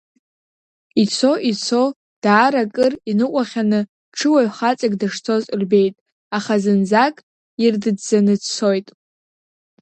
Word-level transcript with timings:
Ицо, 1.03 1.31
ицо, 1.51 1.83
даара 2.23 2.61
акыр 2.65 2.93
иныҟәахьаны, 3.11 3.79
ҽуаҩ 4.17 4.49
хаҵак 4.55 4.93
дышцоз 4.99 5.43
рбеит, 5.61 5.95
аха 6.37 6.53
зынӡак 6.63 7.15
ирдыдӡаны 7.63 8.35
дцоит. 8.41 8.87